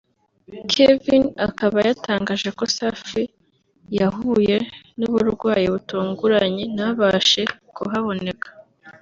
[0.71, 3.23] Kevin akaba yatangaje ko Safi
[3.99, 4.57] yahuye
[4.99, 7.43] n’uburwayi butunguranye ntabashe
[7.75, 8.47] kuhaboneka